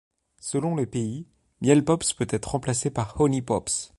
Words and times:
Selon 0.39 0.75
les 0.75 0.87
pays, 0.87 1.27
Miel 1.61 1.85
Pops 1.85 2.13
peut 2.13 2.25
être 2.31 2.47
remplacé 2.53 2.89
par 2.89 3.21
Honey 3.21 3.43
Pops. 3.43 3.89